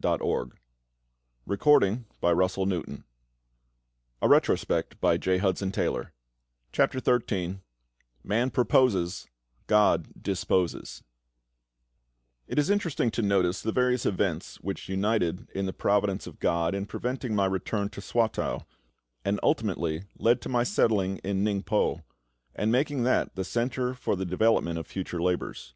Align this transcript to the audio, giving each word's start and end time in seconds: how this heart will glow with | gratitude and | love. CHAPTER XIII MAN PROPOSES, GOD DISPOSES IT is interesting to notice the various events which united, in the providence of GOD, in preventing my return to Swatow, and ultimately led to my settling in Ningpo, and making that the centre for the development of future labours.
how 0.00 0.16
this 0.16 0.24
heart 0.24 0.28
will 1.48 1.56
glow 1.56 1.78
with 1.80 2.04
| 2.18 2.20
gratitude 2.20 3.04
and 4.22 4.22
| 4.22 4.22
love. 4.22 6.06
CHAPTER 6.70 7.00
XIII 7.00 7.60
MAN 8.22 8.50
PROPOSES, 8.50 9.26
GOD 9.66 10.06
DISPOSES 10.22 11.02
IT 12.46 12.58
is 12.60 12.70
interesting 12.70 13.10
to 13.10 13.22
notice 13.22 13.60
the 13.60 13.72
various 13.72 14.06
events 14.06 14.60
which 14.60 14.88
united, 14.88 15.48
in 15.52 15.66
the 15.66 15.72
providence 15.72 16.28
of 16.28 16.38
GOD, 16.38 16.76
in 16.76 16.86
preventing 16.86 17.34
my 17.34 17.46
return 17.46 17.88
to 17.88 18.00
Swatow, 18.00 18.66
and 19.24 19.40
ultimately 19.42 20.04
led 20.16 20.40
to 20.42 20.48
my 20.48 20.62
settling 20.62 21.18
in 21.24 21.42
Ningpo, 21.42 22.04
and 22.54 22.70
making 22.70 23.02
that 23.02 23.34
the 23.34 23.42
centre 23.42 23.94
for 23.94 24.14
the 24.14 24.24
development 24.24 24.78
of 24.78 24.86
future 24.86 25.20
labours. 25.20 25.74